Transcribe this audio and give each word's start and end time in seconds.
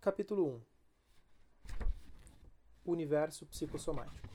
Capítulo 0.00 0.62
1 2.86 2.90
Universo 2.90 3.44
psicossomático 3.44 4.30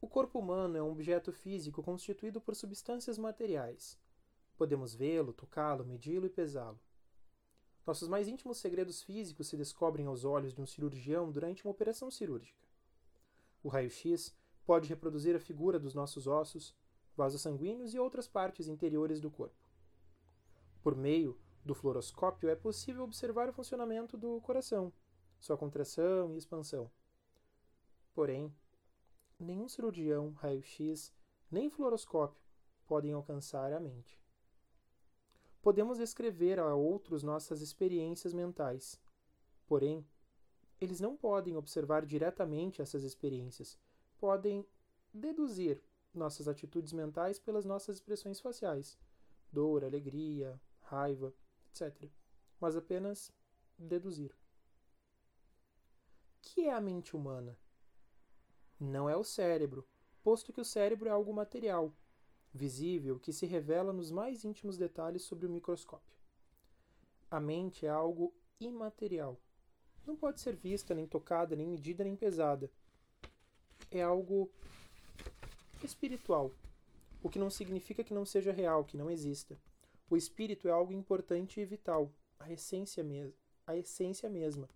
O 0.00 0.08
corpo 0.08 0.38
humano 0.38 0.78
é 0.78 0.82
um 0.82 0.90
objeto 0.90 1.30
físico 1.30 1.82
constituído 1.82 2.40
por 2.40 2.56
substâncias 2.56 3.18
materiais. 3.18 3.98
Podemos 4.56 4.94
vê-lo, 4.94 5.34
tocá-lo, 5.34 5.84
medi-lo 5.84 6.24
e 6.24 6.30
pesá-lo. 6.30 6.80
Nossos 7.86 8.08
mais 8.08 8.28
íntimos 8.28 8.56
segredos 8.56 9.02
físicos 9.02 9.46
se 9.46 9.58
descobrem 9.58 10.06
aos 10.06 10.24
olhos 10.24 10.54
de 10.54 10.62
um 10.62 10.66
cirurgião 10.66 11.30
durante 11.30 11.66
uma 11.66 11.72
operação 11.72 12.10
cirúrgica. 12.10 12.66
O 13.62 13.68
raio-x 13.68 14.34
pode 14.64 14.88
reproduzir 14.88 15.36
a 15.36 15.40
figura 15.40 15.78
dos 15.78 15.92
nossos 15.92 16.26
ossos, 16.26 16.74
vasos 17.14 17.42
sanguíneos 17.42 17.92
e 17.92 17.98
outras 17.98 18.26
partes 18.26 18.68
interiores 18.68 19.20
do 19.20 19.30
corpo. 19.30 19.68
Por 20.82 20.96
meio 20.96 21.38
do 21.64 21.74
fluoroscópio 21.74 22.48
é 22.48 22.56
possível 22.56 23.04
observar 23.04 23.48
o 23.48 23.52
funcionamento 23.52 24.16
do 24.16 24.40
coração, 24.40 24.92
sua 25.38 25.56
contração 25.56 26.34
e 26.34 26.38
expansão. 26.38 26.90
Porém, 28.12 28.54
nenhum 29.38 29.68
cirurgião, 29.68 30.32
raio-x, 30.32 31.12
nem 31.50 31.70
fluoroscópio 31.70 32.42
podem 32.86 33.12
alcançar 33.12 33.72
a 33.72 33.80
mente. 33.80 34.20
Podemos 35.60 35.98
descrever 35.98 36.58
a 36.58 36.74
outros 36.74 37.22
nossas 37.22 37.60
experiências 37.60 38.34
mentais, 38.34 39.00
porém, 39.66 40.04
eles 40.80 41.00
não 41.00 41.16
podem 41.16 41.56
observar 41.56 42.04
diretamente 42.04 42.82
essas 42.82 43.04
experiências, 43.04 43.78
podem 44.18 44.66
deduzir 45.14 45.80
nossas 46.12 46.48
atitudes 46.48 46.92
mentais 46.92 47.38
pelas 47.38 47.64
nossas 47.64 47.96
expressões 47.96 48.40
faciais, 48.40 48.98
dor, 49.52 49.84
alegria, 49.84 50.60
raiva, 50.80 51.32
etc. 51.72 52.08
Mas 52.60 52.76
apenas 52.76 53.32
deduzir. 53.78 54.30
O 54.30 54.34
que 56.42 56.66
é 56.66 56.72
a 56.72 56.80
mente 56.80 57.16
humana? 57.16 57.58
Não 58.78 59.08
é 59.08 59.16
o 59.16 59.24
cérebro, 59.24 59.86
posto 60.22 60.52
que 60.52 60.60
o 60.60 60.64
cérebro 60.64 61.08
é 61.08 61.12
algo 61.12 61.32
material, 61.32 61.94
visível, 62.52 63.18
que 63.18 63.32
se 63.32 63.46
revela 63.46 63.92
nos 63.92 64.10
mais 64.10 64.44
íntimos 64.44 64.76
detalhes 64.76 65.22
sobre 65.22 65.46
o 65.46 65.50
microscópio. 65.50 66.16
A 67.30 67.40
mente 67.40 67.86
é 67.86 67.88
algo 67.88 68.34
imaterial. 68.60 69.40
Não 70.06 70.16
pode 70.16 70.40
ser 70.40 70.56
vista, 70.56 70.94
nem 70.94 71.06
tocada, 71.06 71.56
nem 71.56 71.66
medida, 71.66 72.04
nem 72.04 72.16
pesada. 72.16 72.70
É 73.90 74.02
algo 74.02 74.50
espiritual, 75.82 76.50
o 77.22 77.30
que 77.30 77.38
não 77.38 77.50
significa 77.50 78.04
que 78.04 78.14
não 78.14 78.26
seja 78.26 78.52
real, 78.52 78.84
que 78.84 78.96
não 78.96 79.10
exista. 79.10 79.58
O 80.12 80.16
espírito 80.18 80.68
é 80.68 80.70
algo 80.70 80.92
importante 80.92 81.58
e 81.58 81.64
vital, 81.64 82.12
a 82.38 82.52
essência, 82.52 83.02
a 83.66 83.74
essência 83.74 84.28
mesma. 84.28 84.68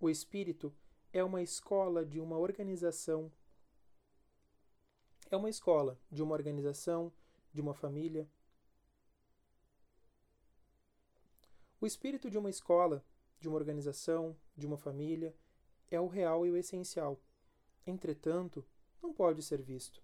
O 0.00 0.10
espírito 0.10 0.74
é 1.12 1.22
uma 1.22 1.40
escola 1.40 2.04
de 2.04 2.18
uma 2.18 2.36
organização. 2.36 3.30
É 5.30 5.36
uma 5.36 5.48
escola 5.48 5.96
de 6.10 6.24
uma 6.24 6.32
organização, 6.32 7.12
de 7.52 7.60
uma 7.60 7.72
família. 7.72 8.28
O 11.80 11.86
espírito 11.86 12.28
de 12.28 12.38
uma 12.38 12.50
escola, 12.50 13.04
de 13.38 13.46
uma 13.46 13.58
organização, 13.58 14.36
de 14.56 14.66
uma 14.66 14.76
família, 14.76 15.36
é 15.88 16.00
o 16.00 16.08
real 16.08 16.44
e 16.44 16.50
o 16.50 16.56
essencial. 16.56 17.16
Entretanto, 17.86 18.66
não 19.00 19.12
pode 19.12 19.40
ser 19.40 19.62
visto. 19.62 20.02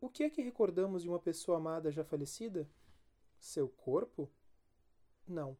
O 0.00 0.08
que 0.08 0.22
é 0.22 0.30
que 0.30 0.40
recordamos 0.40 1.02
de 1.02 1.08
uma 1.10 1.18
pessoa 1.18 1.58
amada 1.58 1.92
já 1.92 2.02
falecida? 2.02 2.66
Seu 3.38 3.68
corpo? 3.68 4.30
Não. 5.28 5.54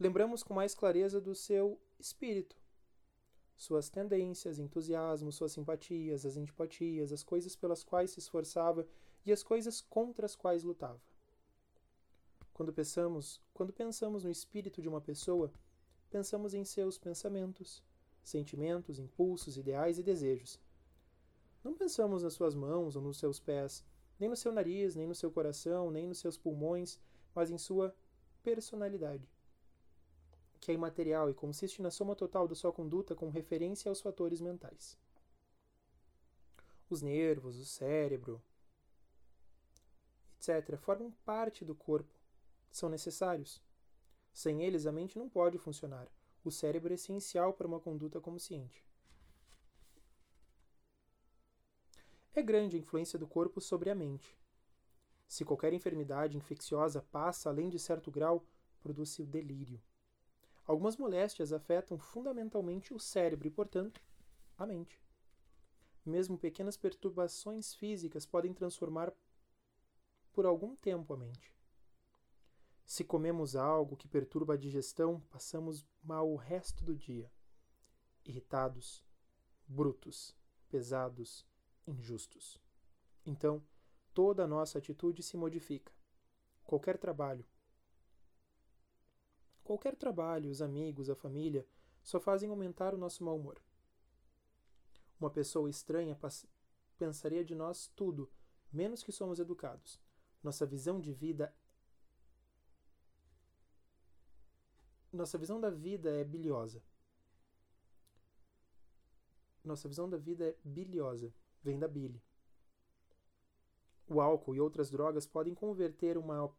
Lembramos 0.00 0.42
com 0.42 0.54
mais 0.54 0.74
clareza 0.74 1.20
do 1.20 1.34
seu 1.34 1.78
espírito. 2.00 2.56
Suas 3.54 3.90
tendências, 3.90 4.58
entusiasmos, 4.58 5.34
suas 5.34 5.52
simpatias, 5.52 6.24
as 6.24 6.38
antipatias, 6.38 7.12
as 7.12 7.22
coisas 7.22 7.54
pelas 7.54 7.84
quais 7.84 8.12
se 8.12 8.18
esforçava 8.18 8.88
e 9.26 9.30
as 9.30 9.42
coisas 9.42 9.82
contra 9.82 10.24
as 10.24 10.34
quais 10.34 10.64
lutava. 10.64 11.00
Quando 12.54 12.72
pensamos, 12.72 13.42
quando 13.52 13.74
pensamos 13.74 14.24
no 14.24 14.30
espírito 14.30 14.80
de 14.80 14.88
uma 14.88 15.02
pessoa, 15.02 15.52
pensamos 16.10 16.54
em 16.54 16.64
seus 16.64 16.96
pensamentos, 16.96 17.82
sentimentos, 18.24 18.98
impulsos, 18.98 19.58
ideais 19.58 19.98
e 19.98 20.02
desejos 20.02 20.58
não 21.62 21.74
pensamos 21.74 22.22
nas 22.22 22.34
suas 22.34 22.54
mãos 22.54 22.96
ou 22.96 23.02
nos 23.02 23.18
seus 23.18 23.38
pés, 23.38 23.84
nem 24.18 24.28
no 24.28 24.36
seu 24.36 24.52
nariz, 24.52 24.94
nem 24.94 25.06
no 25.06 25.14
seu 25.14 25.30
coração, 25.30 25.90
nem 25.90 26.06
nos 26.06 26.18
seus 26.18 26.36
pulmões, 26.36 26.98
mas 27.34 27.50
em 27.50 27.58
sua 27.58 27.94
personalidade, 28.42 29.28
que 30.60 30.70
é 30.70 30.74
imaterial 30.74 31.30
e 31.30 31.34
consiste 31.34 31.80
na 31.80 31.90
soma 31.90 32.14
total 32.14 32.46
da 32.46 32.54
sua 32.54 32.72
conduta 32.72 33.14
com 33.14 33.30
referência 33.30 33.88
aos 33.88 34.00
fatores 34.00 34.40
mentais. 34.40 34.98
Os 36.90 37.00
nervos, 37.00 37.58
o 37.58 37.64
cérebro, 37.64 38.42
etc., 40.36 40.76
formam 40.76 41.10
parte 41.24 41.64
do 41.64 41.74
corpo, 41.74 42.14
são 42.70 42.88
necessários. 42.88 43.62
Sem 44.32 44.62
eles, 44.62 44.86
a 44.86 44.92
mente 44.92 45.18
não 45.18 45.28
pode 45.28 45.58
funcionar. 45.58 46.08
O 46.44 46.50
cérebro 46.50 46.92
é 46.92 46.94
essencial 46.94 47.52
para 47.52 47.66
uma 47.66 47.78
conduta 47.78 48.20
consciente. 48.20 48.84
É 52.34 52.40
grande 52.40 52.76
a 52.76 52.78
influência 52.78 53.18
do 53.18 53.26
corpo 53.26 53.60
sobre 53.60 53.90
a 53.90 53.94
mente. 53.94 54.38
Se 55.28 55.44
qualquer 55.44 55.72
enfermidade 55.74 56.36
infecciosa 56.36 57.02
passa 57.02 57.50
além 57.50 57.68
de 57.68 57.78
certo 57.78 58.10
grau, 58.10 58.46
produz-se 58.80 59.20
o 59.20 59.26
delírio. 59.26 59.82
Algumas 60.64 60.96
moléstias 60.96 61.52
afetam 61.52 61.98
fundamentalmente 61.98 62.94
o 62.94 62.98
cérebro 62.98 63.48
e, 63.48 63.50
portanto, 63.50 64.02
a 64.56 64.66
mente. 64.66 64.98
Mesmo 66.04 66.38
pequenas 66.38 66.76
perturbações 66.76 67.74
físicas 67.74 68.24
podem 68.24 68.54
transformar 68.54 69.12
por 70.32 70.46
algum 70.46 70.74
tempo 70.76 71.12
a 71.12 71.16
mente. 71.16 71.52
Se 72.86 73.04
comemos 73.04 73.54
algo 73.56 73.96
que 73.96 74.08
perturba 74.08 74.54
a 74.54 74.56
digestão, 74.56 75.20
passamos 75.30 75.86
mal 76.02 76.30
o 76.30 76.36
resto 76.36 76.82
do 76.82 76.96
dia. 76.96 77.30
Irritados, 78.24 79.04
brutos, 79.66 80.34
pesados, 80.68 81.46
injustos. 81.86 82.60
Então, 83.24 83.62
toda 84.12 84.44
a 84.44 84.48
nossa 84.48 84.78
atitude 84.78 85.22
se 85.22 85.36
modifica. 85.36 85.92
Qualquer 86.64 86.96
trabalho, 86.98 87.44
qualquer 89.62 89.96
trabalho, 89.96 90.50
os 90.50 90.62
amigos, 90.62 91.10
a 91.10 91.14
família, 91.14 91.66
só 92.02 92.18
fazem 92.20 92.50
aumentar 92.50 92.94
o 92.94 92.98
nosso 92.98 93.24
mau 93.24 93.36
humor. 93.36 93.62
Uma 95.20 95.30
pessoa 95.30 95.70
estranha 95.70 96.18
pensaria 96.98 97.44
de 97.44 97.54
nós 97.54 97.88
tudo, 97.94 98.30
menos 98.72 99.02
que 99.02 99.12
somos 99.12 99.38
educados. 99.38 100.00
Nossa 100.42 100.66
visão 100.66 101.00
de 101.00 101.12
vida 101.12 101.54
Nossa 105.12 105.36
visão 105.36 105.60
da 105.60 105.68
vida 105.68 106.10
é 106.10 106.24
biliosa. 106.24 106.82
Nossa 109.62 109.86
visão 109.86 110.08
da 110.08 110.16
vida 110.16 110.48
é 110.48 110.56
biliosa 110.64 111.34
vem 111.62 111.78
da 111.78 111.88
bile. 111.88 112.22
O 114.08 114.20
álcool 114.20 114.54
e 114.54 114.60
outras 114.60 114.90
drogas 114.90 115.26
podem 115.26 115.54
converter 115.54 116.18
uma 116.18 116.54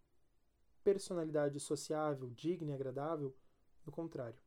personalidade 0.84 1.60
sociável, 1.60 2.30
digna 2.30 2.72
e 2.72 2.74
agradável 2.74 3.36
no 3.86 3.92
contrário. 3.92 4.42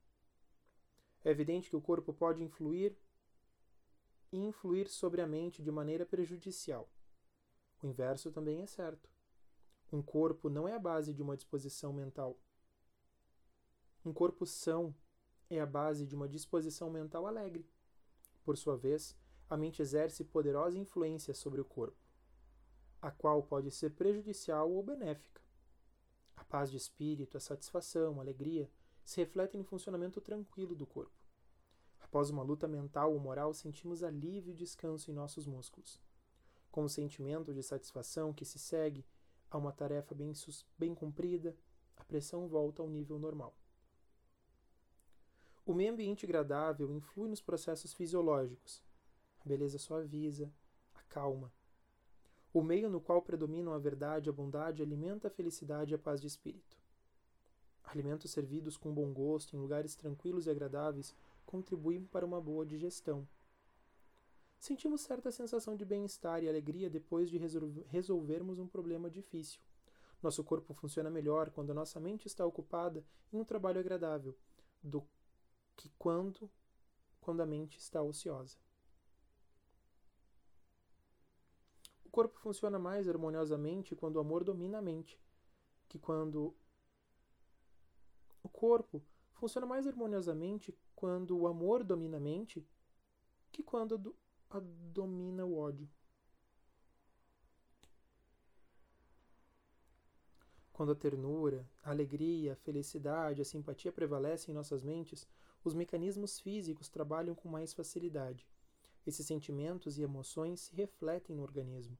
É 1.24 1.30
evidente 1.30 1.70
que 1.70 1.76
o 1.76 1.80
corpo 1.80 2.12
pode 2.12 2.42
influir 2.42 2.96
e 4.32 4.38
influir 4.38 4.88
sobre 4.88 5.20
a 5.20 5.26
mente 5.26 5.62
de 5.62 5.70
maneira 5.70 6.04
prejudicial. 6.04 6.90
O 7.82 7.86
inverso 7.86 8.30
também 8.30 8.62
é 8.62 8.66
certo. 8.66 9.08
Um 9.92 10.02
corpo 10.02 10.48
não 10.48 10.66
é 10.66 10.74
a 10.74 10.78
base 10.78 11.14
de 11.14 11.22
uma 11.22 11.36
disposição 11.36 11.92
mental. 11.92 12.38
Um 14.04 14.12
corpo 14.12 14.46
são 14.46 14.94
é 15.48 15.60
a 15.60 15.66
base 15.66 16.06
de 16.06 16.14
uma 16.14 16.28
disposição 16.28 16.90
mental 16.90 17.26
alegre. 17.26 17.68
Por 18.44 18.56
sua 18.56 18.76
vez, 18.76 19.16
a 19.48 19.56
mente 19.56 19.80
exerce 19.80 20.24
poderosa 20.24 20.78
influência 20.78 21.32
sobre 21.32 21.60
o 21.60 21.64
corpo, 21.64 21.96
a 23.00 23.10
qual 23.10 23.42
pode 23.42 23.70
ser 23.70 23.90
prejudicial 23.90 24.70
ou 24.70 24.82
benéfica. 24.82 25.40
A 26.36 26.44
paz 26.44 26.70
de 26.70 26.76
espírito, 26.76 27.36
a 27.36 27.40
satisfação, 27.40 28.18
a 28.18 28.22
alegria 28.22 28.70
se 29.04 29.20
refletem 29.20 29.58
no 29.58 29.64
funcionamento 29.64 30.20
tranquilo 30.20 30.74
do 30.74 30.86
corpo. 30.86 31.14
Após 32.00 32.30
uma 32.30 32.42
luta 32.42 32.66
mental 32.66 33.12
ou 33.12 33.20
moral, 33.20 33.54
sentimos 33.54 34.02
alívio 34.02 34.52
e 34.52 34.56
descanso 34.56 35.10
em 35.10 35.14
nossos 35.14 35.46
músculos. 35.46 36.00
Com 36.70 36.84
o 36.84 36.88
sentimento 36.88 37.54
de 37.54 37.62
satisfação 37.62 38.32
que 38.32 38.44
se 38.44 38.58
segue 38.58 39.04
a 39.50 39.56
uma 39.56 39.72
tarefa 39.72 40.14
bem, 40.14 40.32
bem 40.76 40.94
cumprida, 40.94 41.56
a 41.96 42.04
pressão 42.04 42.48
volta 42.48 42.82
ao 42.82 42.88
nível 42.88 43.18
normal. 43.18 43.56
O 45.64 45.74
meio 45.74 45.92
ambiente 45.92 46.24
agradável 46.24 46.92
influi 46.92 47.28
nos 47.28 47.40
processos 47.40 47.92
fisiológicos, 47.92 48.82
beleza 49.46 49.78
suaviza, 49.78 50.52
acalma. 50.94 51.52
O 52.52 52.62
meio 52.62 52.90
no 52.90 53.00
qual 53.00 53.22
predominam 53.22 53.72
a 53.72 53.78
verdade 53.78 54.28
e 54.28 54.30
a 54.30 54.32
bondade 54.32 54.82
alimenta 54.82 55.28
a 55.28 55.30
felicidade 55.30 55.92
e 55.92 55.94
a 55.94 55.98
paz 55.98 56.20
de 56.20 56.26
espírito. 56.26 56.76
Alimentos 57.84 58.30
servidos 58.30 58.76
com 58.76 58.92
bom 58.92 59.12
gosto 59.12 59.54
em 59.54 59.60
lugares 59.60 59.94
tranquilos 59.94 60.46
e 60.46 60.50
agradáveis 60.50 61.14
contribuem 61.44 62.04
para 62.04 62.26
uma 62.26 62.40
boa 62.40 62.66
digestão. 62.66 63.26
Sentimos 64.58 65.02
certa 65.02 65.30
sensação 65.30 65.76
de 65.76 65.84
bem-estar 65.84 66.42
e 66.42 66.48
alegria 66.48 66.90
depois 66.90 67.30
de 67.30 67.38
resolvermos 67.88 68.58
um 68.58 68.66
problema 68.66 69.08
difícil. 69.08 69.60
Nosso 70.22 70.42
corpo 70.42 70.74
funciona 70.74 71.10
melhor 71.10 71.50
quando 71.50 71.74
nossa 71.74 72.00
mente 72.00 72.26
está 72.26 72.44
ocupada 72.44 73.04
em 73.32 73.38
um 73.38 73.44
trabalho 73.44 73.78
agradável 73.78 74.34
do 74.82 75.06
que 75.76 75.90
quando, 75.98 76.50
quando 77.20 77.42
a 77.42 77.46
mente 77.46 77.78
está 77.78 78.02
ociosa. 78.02 78.56
Corpo 82.16 82.40
funciona 82.40 82.78
mais 82.78 83.06
harmoniosamente 83.06 83.94
quando 83.94 84.16
o 84.16 84.20
amor 84.20 84.42
domina 84.42 84.78
a 84.78 84.80
mente, 84.80 85.20
que 85.86 85.98
quando 85.98 86.56
o 88.42 88.48
corpo 88.48 89.04
funciona 89.34 89.66
mais 89.66 89.86
harmoniosamente 89.86 90.74
quando 90.94 91.36
o 91.36 91.46
amor 91.46 91.84
domina 91.84 92.16
a 92.16 92.20
mente 92.20 92.66
que 93.52 93.62
quando 93.62 94.16
a 94.48 94.58
domina 94.58 95.44
o 95.44 95.58
ódio. 95.58 95.86
Quando 100.72 100.92
a 100.92 100.96
ternura, 100.96 101.68
a 101.82 101.90
alegria, 101.90 102.54
a 102.54 102.56
felicidade, 102.56 103.42
a 103.42 103.44
simpatia 103.44 103.92
prevalecem 103.92 104.52
em 104.52 104.54
nossas 104.54 104.82
mentes, 104.82 105.28
os 105.62 105.74
mecanismos 105.74 106.40
físicos 106.40 106.88
trabalham 106.88 107.34
com 107.34 107.46
mais 107.46 107.74
facilidade. 107.74 108.48
Esses 109.06 109.26
sentimentos 109.26 109.98
e 109.98 110.02
emoções 110.02 110.60
se 110.60 110.74
refletem 110.74 111.36
no 111.36 111.42
organismo. 111.42 111.98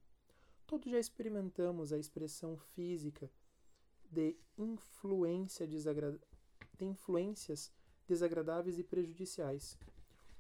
Todos 0.67 0.91
já 0.91 0.99
experimentamos 0.99 1.93
a 1.93 1.99
expressão 1.99 2.57
física 2.57 3.31
de, 4.11 4.37
influência 4.59 5.67
de 5.67 6.85
influências 6.85 7.73
desagradáveis 8.09 8.77
e 8.79 8.83
prejudiciais. 8.83 9.79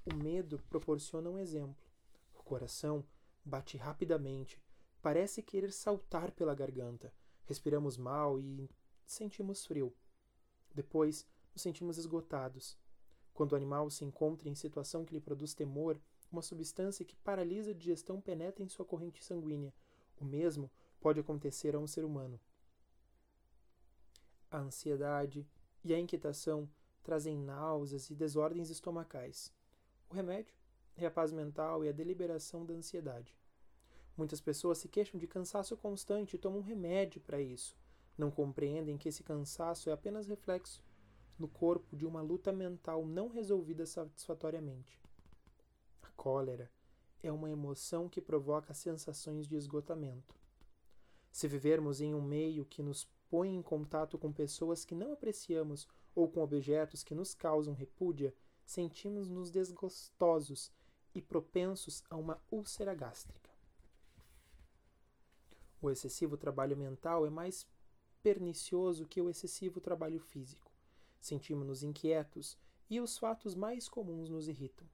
O 0.05 0.14
medo 0.14 0.58
proporciona 0.69 1.31
um 1.31 1.38
exemplo. 1.38 1.84
O 2.34 2.43
coração 2.43 3.05
bate 3.44 3.76
rapidamente, 3.76 4.61
parece 5.00 5.43
querer 5.43 5.73
saltar 5.73 6.32
pela 6.32 6.55
garganta. 6.55 7.14
Respiramos 7.44 7.96
mal 7.96 8.40
e 8.40 8.69
sentimos 9.05 9.64
frio. 9.64 9.94
Depois, 10.75 11.25
nos 11.52 11.62
sentimos 11.62 11.99
esgotados. 11.99 12.76
Quando 13.32 13.52
o 13.52 13.56
animal 13.56 13.88
se 13.90 14.05
encontra 14.05 14.49
em 14.49 14.55
situação 14.56 15.05
que 15.05 15.14
lhe 15.14 15.20
produz 15.20 15.55
temor, 15.55 16.00
uma 16.32 16.43
substância 16.43 17.05
que 17.05 17.14
paralisa 17.17 17.70
a 17.70 17.75
digestão 17.75 18.20
penetra 18.20 18.64
em 18.64 18.69
sua 18.69 18.84
corrente 18.84 19.23
sanguínea. 19.23 19.73
O 20.21 20.25
mesmo 20.25 20.71
pode 21.01 21.21
acontecer 21.21 21.75
a 21.75 21.79
um 21.79 21.87
ser 21.87 22.05
humano. 22.05 22.41
A 24.51 24.59
ansiedade 24.59 25.47
e 25.85 25.95
a 25.95 25.99
inquietação 25.99 26.69
trazem 27.03 27.37
náuseas 27.39 28.11
e 28.11 28.15
desordens 28.15 28.71
estomacais. 28.71 29.53
O 30.11 30.15
remédio 30.15 30.55
é 30.97 31.07
a 31.07 31.11
paz 31.11 31.33
mental 31.33 31.85
e 31.85 31.89
a 31.89 31.93
deliberação 31.93 32.65
da 32.65 32.75
ansiedade. 32.75 33.37
Muitas 34.17 34.41
pessoas 34.41 34.79
se 34.79 34.89
queixam 34.89 35.21
de 35.21 35.27
cansaço 35.27 35.77
constante 35.77 36.35
e 36.35 36.39
tomam 36.39 36.62
remédio 36.62 37.21
para 37.21 37.41
isso. 37.41 37.77
Não 38.17 38.31
compreendem 38.31 38.97
que 38.97 39.09
esse 39.09 39.23
cansaço 39.23 39.91
é 39.91 39.93
apenas 39.93 40.27
reflexo 40.27 40.83
no 41.39 41.47
corpo 41.47 41.95
de 41.95 42.07
uma 42.07 42.23
luta 42.23 42.51
mental 42.51 43.05
não 43.05 43.29
resolvida 43.29 43.85
satisfatoriamente. 43.85 44.99
A 46.03 46.09
cólera 46.17 46.71
é 47.26 47.32
uma 47.32 47.50
emoção 47.50 48.08
que 48.08 48.20
provoca 48.20 48.73
sensações 48.73 49.46
de 49.46 49.56
esgotamento. 49.56 50.34
Se 51.32 51.49
vivermos 51.49 52.00
em 52.00 52.14
um 52.14 52.23
meio 52.23 52.64
que 52.64 52.82
nos 52.82 53.05
põe 53.28 53.55
em 53.55 53.62
contato 53.62 54.17
com 54.17 54.32
pessoas 54.32 54.84
que 54.84 54.94
não 54.94 55.12
apreciamos 55.12 55.88
ou 56.14 56.28
com 56.28 56.40
objetos 56.40 57.02
que 57.02 57.14
nos 57.14 57.34
causam 57.34 57.75
repúdia, 57.75 58.34
sentimos-nos 58.64 59.50
desgostosos 59.50 60.73
e 61.14 61.20
propensos 61.20 62.02
a 62.08 62.17
uma 62.17 62.40
úlcera 62.50 62.94
gástrica. 62.94 63.50
O 65.81 65.90
excessivo 65.90 66.37
trabalho 66.37 66.76
mental 66.76 67.26
é 67.26 67.31
mais 67.31 67.67
pernicioso 68.23 69.06
que 69.06 69.20
o 69.20 69.28
excessivo 69.28 69.81
trabalho 69.81 70.20
físico. 70.20 70.70
Sentimos-nos 71.20 71.82
inquietos 71.82 72.56
e 72.88 73.00
os 73.00 73.19
fatos 73.19 73.55
mais 73.55 73.88
comuns 73.88 74.31
nos 74.31 74.49
irritam. 74.49 74.87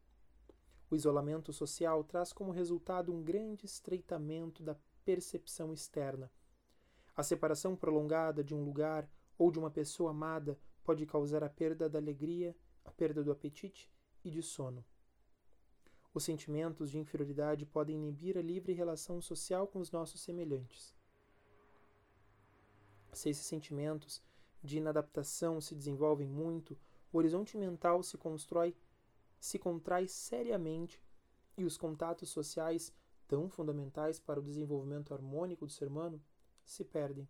O 0.92 0.94
isolamento 0.94 1.54
social 1.54 2.04
traz 2.04 2.34
como 2.34 2.52
resultado 2.52 3.14
um 3.14 3.22
grande 3.22 3.64
estreitamento 3.64 4.62
da 4.62 4.76
percepção 5.06 5.72
externa. 5.72 6.30
A 7.16 7.22
separação 7.22 7.74
prolongada 7.74 8.44
de 8.44 8.54
um 8.54 8.62
lugar 8.62 9.08
ou 9.38 9.50
de 9.50 9.58
uma 9.58 9.70
pessoa 9.70 10.10
amada 10.10 10.58
pode 10.84 11.06
causar 11.06 11.42
a 11.42 11.48
perda 11.48 11.88
da 11.88 11.98
alegria, 11.98 12.54
a 12.84 12.90
perda 12.90 13.24
do 13.24 13.32
apetite 13.32 13.90
e 14.22 14.30
de 14.30 14.42
sono. 14.42 14.84
Os 16.12 16.24
sentimentos 16.24 16.90
de 16.90 16.98
inferioridade 16.98 17.64
podem 17.64 17.96
inibir 17.96 18.36
a 18.36 18.42
livre 18.42 18.74
relação 18.74 19.18
social 19.18 19.66
com 19.66 19.78
os 19.78 19.90
nossos 19.90 20.20
semelhantes. 20.20 20.94
Se 23.14 23.30
esses 23.30 23.46
sentimentos 23.46 24.22
de 24.62 24.76
inadaptação 24.76 25.58
se 25.58 25.74
desenvolvem 25.74 26.28
muito, 26.28 26.78
o 27.10 27.16
horizonte 27.16 27.56
mental 27.56 28.02
se 28.02 28.18
constrói, 28.18 28.76
se 29.42 29.58
contrai 29.58 30.06
seriamente 30.06 31.02
e 31.56 31.64
os 31.64 31.76
contatos 31.76 32.28
sociais, 32.28 32.94
tão 33.26 33.48
fundamentais 33.48 34.20
para 34.20 34.38
o 34.38 34.42
desenvolvimento 34.42 35.12
harmônico 35.12 35.66
do 35.66 35.72
ser 35.72 35.88
humano, 35.88 36.22
se 36.64 36.84
perdem. 36.84 37.28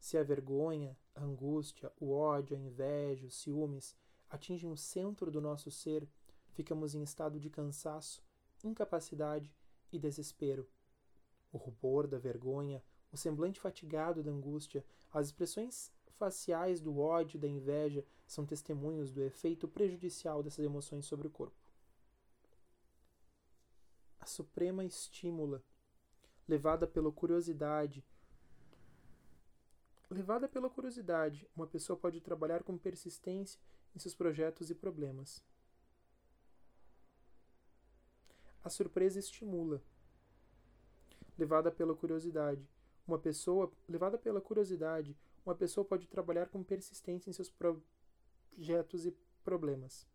Se 0.00 0.16
a 0.16 0.22
vergonha, 0.22 0.98
a 1.14 1.22
angústia, 1.22 1.92
o 2.00 2.12
ódio, 2.12 2.56
a 2.56 2.58
inveja, 2.58 3.26
os 3.26 3.34
ciúmes 3.34 3.94
atingem 4.30 4.70
o 4.70 4.76
centro 4.76 5.30
do 5.30 5.38
nosso 5.38 5.70
ser, 5.70 6.08
ficamos 6.52 6.94
em 6.94 7.02
estado 7.02 7.38
de 7.38 7.50
cansaço, 7.50 8.24
incapacidade 8.64 9.54
e 9.92 9.98
desespero. 9.98 10.66
O 11.52 11.58
rubor 11.58 12.06
da 12.06 12.18
vergonha, 12.18 12.82
o 13.12 13.18
semblante 13.18 13.60
fatigado 13.60 14.22
da 14.22 14.30
angústia, 14.30 14.82
as 15.12 15.26
expressões 15.26 15.92
faciais 16.18 16.80
do 16.80 16.98
ódio 16.98 17.38
da 17.38 17.48
inveja 17.48 18.04
são 18.26 18.46
testemunhos 18.46 19.10
do 19.10 19.22
efeito 19.22 19.68
prejudicial 19.68 20.42
dessas 20.42 20.64
emoções 20.64 21.06
sobre 21.06 21.26
o 21.26 21.30
corpo. 21.30 21.56
A 24.20 24.26
suprema 24.26 24.84
estímula, 24.84 25.62
levada 26.48 26.86
pela 26.86 27.12
curiosidade, 27.12 28.02
levada 30.10 30.48
pela 30.48 30.70
curiosidade, 30.70 31.48
uma 31.54 31.66
pessoa 31.66 31.96
pode 31.96 32.20
trabalhar 32.20 32.62
com 32.62 32.78
persistência 32.78 33.60
em 33.94 33.98
seus 33.98 34.14
projetos 34.14 34.70
e 34.70 34.74
problemas. 34.74 35.42
A 38.62 38.70
surpresa 38.70 39.18
estimula. 39.18 39.82
Levada 41.36 41.70
pela 41.70 41.94
curiosidade, 41.94 42.66
uma 43.06 43.18
pessoa, 43.18 43.70
levada 43.88 44.16
pela 44.16 44.40
curiosidade, 44.40 45.16
uma 45.44 45.54
pessoa 45.54 45.84
pode 45.84 46.06
trabalhar 46.06 46.48
com 46.48 46.62
persistência 46.62 47.28
em 47.28 47.32
seus 47.32 47.50
projetos 47.50 49.06
e 49.06 49.14
problemas. 49.42 50.06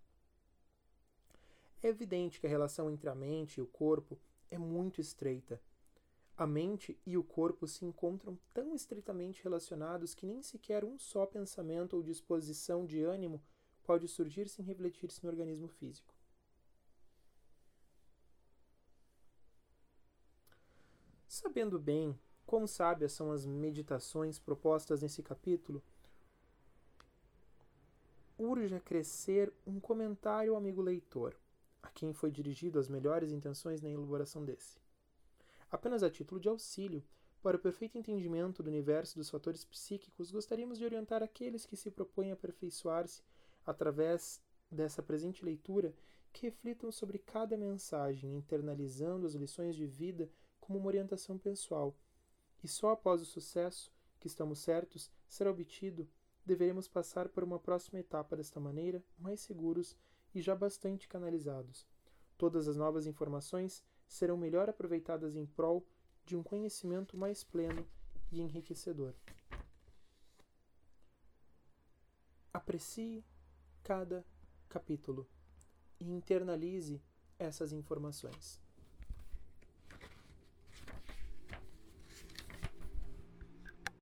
É 1.82 1.88
evidente 1.88 2.40
que 2.40 2.48
a 2.48 2.50
relação 2.50 2.90
entre 2.90 3.10
a 3.10 3.16
mente 3.16 3.58
e 3.58 3.62
o 3.62 3.68
corpo 3.68 4.20
é 4.50 4.58
muito 4.58 5.00
estreita. 5.00 5.62
A 6.36 6.48
mente 6.48 6.98
e 7.06 7.18
o 7.18 7.24
corpo 7.24 7.68
se 7.68 7.86
encontram 7.86 8.40
tão 8.54 8.74
estreitamente 8.74 9.44
relacionados 9.44 10.14
que 10.14 10.26
nem 10.26 10.42
sequer 10.42 10.84
um 10.84 10.98
só 10.98 11.26
pensamento 11.26 11.96
ou 11.96 12.04
disposição 12.04 12.86
de 12.86 13.04
ânimo 13.04 13.42
pode 13.84 14.08
surgir 14.08 14.48
sem 14.48 14.64
refletir-se 14.64 15.24
no 15.24 15.30
organismo 15.30 15.68
físico. 15.68 16.14
Sabendo 21.28 21.78
bem 21.78 22.18
quão 22.50 22.66
sábias 22.66 23.14
são 23.14 23.32
as 23.32 23.46
meditações 23.46 24.40
propostas 24.40 25.04
nesse 25.04 25.22
capítulo, 25.22 25.84
urge 28.40 28.74
a 28.74 28.80
crescer 28.80 29.54
um 29.68 29.80
comentário 29.80 30.54
ao 30.54 30.58
amigo 30.58 30.82
leitor, 30.82 31.36
a 31.84 31.90
quem 31.92 32.12
foi 32.12 32.32
dirigido 32.32 32.80
as 32.80 32.88
melhores 32.88 33.32
intenções 33.32 33.82
na 33.82 33.90
elaboração 33.92 34.44
desse. 34.44 34.80
Apenas 35.70 36.02
a 36.02 36.10
título 36.10 36.42
de 36.42 36.50
auxílio, 36.50 37.04
para 37.40 37.56
o 37.56 37.60
perfeito 37.60 38.00
entendimento 38.00 38.64
do 38.64 38.68
universo 38.68 39.16
dos 39.16 39.30
fatores 39.30 39.64
psíquicos, 39.64 40.32
gostaríamos 40.32 40.80
de 40.80 40.86
orientar 40.86 41.22
aqueles 41.22 41.68
que 41.68 41.78
se 41.78 41.92
propõem 41.92 42.32
a 42.32 42.34
aperfeiçoar-se 42.34 43.22
através 43.64 44.42
dessa 44.72 45.04
presente 45.04 45.46
leitura, 45.46 45.94
que 46.34 46.48
reflitam 46.48 46.92
sobre 46.92 47.20
cada 47.20 47.56
mensagem, 47.56 48.36
internalizando 48.36 49.28
as 49.28 49.36
lições 49.36 49.76
de 49.76 49.86
vida 49.86 50.28
como 50.60 50.80
uma 50.80 50.88
orientação 50.88 51.38
pessoal. 51.38 51.96
E 52.64 52.68
só 52.68 52.92
após 52.92 53.22
o 53.22 53.26
sucesso, 53.26 53.92
que 54.20 54.28
estamos 54.28 54.60
certos, 54.60 55.10
será 55.28 55.50
obtido, 55.50 56.08
deveremos 56.46 56.88
passar 56.88 57.30
por 57.30 57.44
uma 57.44 57.60
próxima 57.60 58.00
etapa 58.00 58.36
desta 58.36 58.60
maneira, 58.60 59.04
mais 59.18 59.40
seguros 59.40 59.96
e 60.34 60.42
já 60.42 60.56
bastante 60.56 61.08
canalizados. 61.08 61.88
Todas 62.38 62.68
as 62.68 62.76
novas 62.76 63.06
informações 63.06 63.84
serão 64.08 64.38
melhor 64.38 64.70
aproveitadas 64.70 65.36
em 65.36 65.46
prol 65.46 65.86
de 66.26 66.36
um 66.36 66.44
conhecimento 66.44 67.18
mais 67.18 67.44
pleno 67.44 67.88
e 68.32 68.42
enriquecedor. 68.42 69.14
Aprecie 72.54 73.24
cada 73.84 74.26
capítulo 74.68 75.28
e 76.00 76.10
internalize 76.10 77.02
essas 77.38 77.72
informações. 77.72 78.60